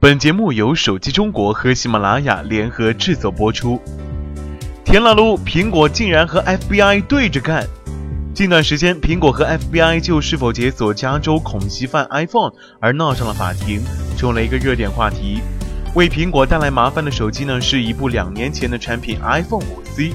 [0.00, 3.82] 本节目由手机中国和喜马拉雅联合制作播出。
[4.84, 7.66] 天啦噜，苹果竟然和 FBI 对着干！
[8.32, 13.82] 近段时间，苹果和 FBI 就是否解锁加州恐袭犯 iPhone 而闹上了法庭，
[14.16, 15.40] 成为了一个热点话题。
[15.96, 20.12] 为苹果带来麻烦的手机呢，是一部两年前的产品 iPhone 5C。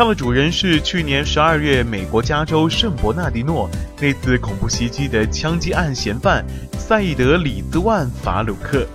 [0.00, 3.68] 它的主人是去年十二月美国加州圣伯纳迪诺
[4.00, 6.42] 那次恐怖袭击的枪击案嫌犯
[6.72, 8.86] 赛义德·里兹万·法鲁克。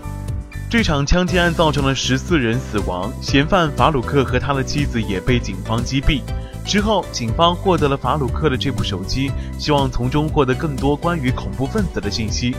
[0.67, 6.21] 这场枪击案造成了十四人死亡，嫌犯法鲁克和他的妻子也被警方击毙。
[6.65, 12.55] 之后，警方获得了法鲁克的这部手机，希望从中获得更多关于恐怖分子的信息。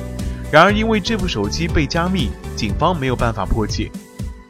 [0.52, 3.90] 然而，因为这部手机被加密，警方没有办法破解。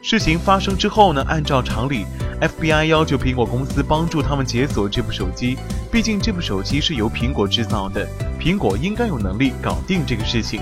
[0.03, 1.25] 事情发生之后呢？
[1.27, 2.05] 按照常理
[2.41, 5.57] ，FBI 要求苹果公司帮助他们解锁这部手机，
[5.91, 8.07] 毕竟这部手机是由苹果制造的，
[8.39, 10.61] 苹果应该有能力搞定这个事情。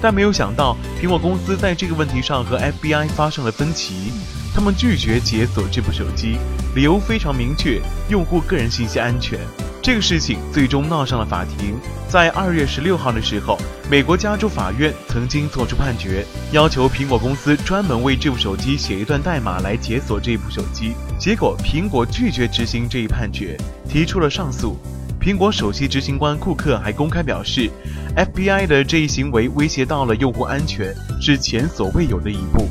[0.00, 4.12] 但没有想到，苹果公司在这个问题上和 FBI 发生了分歧，
[4.54, 6.36] 他们拒绝解锁这部手机，
[6.74, 9.40] 理由非常明确：用户个人信息安全。
[9.86, 11.76] 这个事情最终闹上了法庭。
[12.08, 13.56] 在二月十六号的时候，
[13.88, 20.94] 美国加州法院曾经作出判决，要求苹果公司专门为这部手机写一段代码来解锁这部手机。
[21.20, 23.56] 结果，苹果拒绝执行这一判决，
[23.88, 24.76] 提出了上诉。
[25.20, 27.70] 苹果首席执行官库克还公开表示
[28.16, 32.68] ，FBI 的这一行为威胁到了用户安全，是前所未有的一步。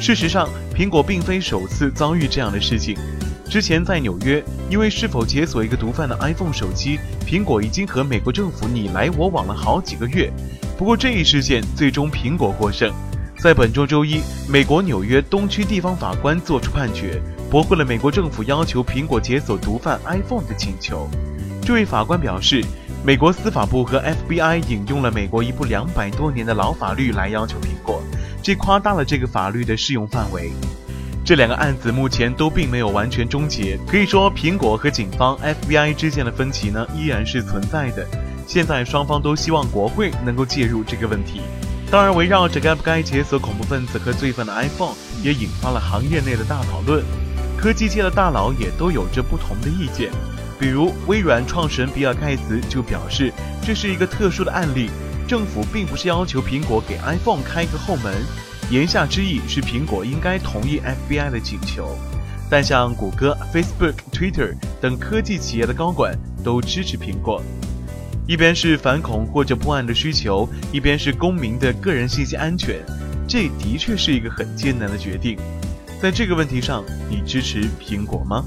[0.00, 2.96] 事实上，苹果并非首次遭遇这样的事情。
[3.48, 10.30] 之前在纽约，因为是否解锁一个毒贩的 iPhone 手机，苹果已经和美国政府你来我往了好几个月。
[10.76, 12.92] 不过这一事件最终苹果获胜。
[13.38, 21.08] 在本周周一，美国纽约东区地方法官作出判决，驳回了美国政府要求苹果解锁毒贩 iPhone 的请求。
[21.62, 22.62] 这位法官表示，
[23.02, 28.02] 美国司法部和 FBI 引用了美国一部两百多年的老法律来要求苹果，
[28.42, 30.50] 这夸大了这个法律的适用范围。
[31.28, 38.06] 这两个案子目前都并没有完全终结，可以说苹果和警方 FBI 之间的分歧呢依然是存在的。
[38.46, 41.42] 现在双方都希望国会能够介入这个问题。
[41.90, 47.04] 当然，围绕着该不该解锁恐怖分子和罪犯的 iPhone，也引发了行业内的大讨论。
[47.58, 50.10] 科技界的大佬也都有着不同的意见。
[50.58, 53.30] 比如微软创始人比尔盖茨就表示，
[53.62, 54.88] 这是一个特殊的案例，
[55.28, 58.14] 政府并不是要求苹果给 iPhone 开一个后门，
[58.70, 61.96] 言下之意是苹果应该同意 FBI 的请求。
[62.50, 67.42] 但像谷歌、Facebook、Twitter 等科技企业的高管都支持苹果，
[68.26, 72.76] 一边是反恐或者破案的需求，一边是公民的个人信息安全，
[73.28, 75.38] 这的确是一个很艰难的决定。
[76.00, 78.42] 在这个问题上，你支持苹果吗？